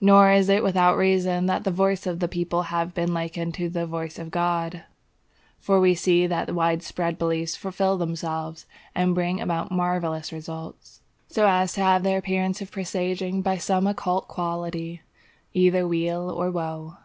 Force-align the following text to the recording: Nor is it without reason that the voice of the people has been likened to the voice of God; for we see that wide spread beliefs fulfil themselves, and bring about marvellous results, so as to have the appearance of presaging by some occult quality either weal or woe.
Nor 0.00 0.32
is 0.32 0.48
it 0.48 0.64
without 0.64 0.96
reason 0.96 1.46
that 1.46 1.62
the 1.62 1.70
voice 1.70 2.04
of 2.04 2.18
the 2.18 2.26
people 2.26 2.62
has 2.74 2.90
been 2.90 3.14
likened 3.14 3.54
to 3.54 3.68
the 3.68 3.86
voice 3.86 4.18
of 4.18 4.32
God; 4.32 4.82
for 5.60 5.78
we 5.78 5.94
see 5.94 6.26
that 6.26 6.52
wide 6.52 6.82
spread 6.82 7.20
beliefs 7.20 7.54
fulfil 7.54 7.96
themselves, 7.96 8.66
and 8.96 9.14
bring 9.14 9.40
about 9.40 9.70
marvellous 9.70 10.32
results, 10.32 11.02
so 11.28 11.46
as 11.46 11.72
to 11.74 11.82
have 11.82 12.02
the 12.02 12.16
appearance 12.16 12.60
of 12.60 12.72
presaging 12.72 13.42
by 13.42 13.58
some 13.58 13.86
occult 13.86 14.26
quality 14.26 15.02
either 15.54 15.86
weal 15.86 16.28
or 16.30 16.50
woe. 16.50 16.96